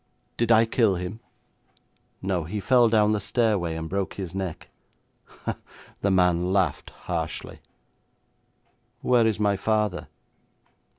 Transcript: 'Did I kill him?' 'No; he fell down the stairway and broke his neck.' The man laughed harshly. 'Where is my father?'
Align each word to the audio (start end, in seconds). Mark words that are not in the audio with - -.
'Did 0.35 0.51
I 0.51 0.65
kill 0.65 0.95
him?' 0.95 1.19
'No; 2.23 2.43
he 2.45 2.59
fell 2.59 2.89
down 2.89 3.11
the 3.11 3.19
stairway 3.19 3.75
and 3.75 3.87
broke 3.87 4.15
his 4.15 4.33
neck.' 4.33 4.69
The 6.01 6.09
man 6.09 6.51
laughed 6.51 6.89
harshly. 7.05 7.59
'Where 9.01 9.27
is 9.27 9.39
my 9.39 9.55
father?' 9.55 10.07